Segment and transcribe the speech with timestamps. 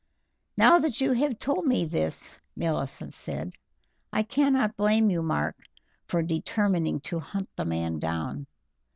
[0.57, 3.53] "Now that you have told me this," Millicent said,
[4.11, 5.55] "I cannot blame you, Mark,
[6.07, 8.47] for determining to hunt the man down.